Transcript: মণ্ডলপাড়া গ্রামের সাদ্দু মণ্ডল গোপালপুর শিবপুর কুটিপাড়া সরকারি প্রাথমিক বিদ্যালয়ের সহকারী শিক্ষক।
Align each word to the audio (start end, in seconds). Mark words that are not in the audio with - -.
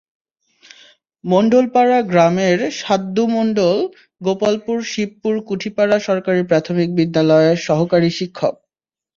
মণ্ডলপাড়া 1.23 1.99
গ্রামের 2.11 2.59
সাদ্দু 2.79 3.23
মণ্ডল 3.35 3.77
গোপালপুর 4.21 4.77
শিবপুর 4.91 5.33
কুটিপাড়া 5.47 5.97
সরকারি 6.07 6.41
প্রাথমিক 6.49 6.89
বিদ্যালয়ের 6.99 7.57
সহকারী 7.67 8.09
শিক্ষক। 8.19 8.55